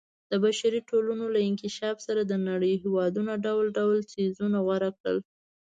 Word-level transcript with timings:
د 0.31 0.33
بشري 0.43 0.79
ټولنو 0.89 1.25
له 1.35 1.39
انکشاف 1.49 1.97
سره 2.07 2.21
د 2.25 2.33
نړۍ 2.47 2.73
هېوادونو 2.83 3.33
ډول 3.45 3.65
ډول 3.77 3.97
څیزونه 4.11 4.57
غوره 4.65 4.89
کړل. 4.99 5.17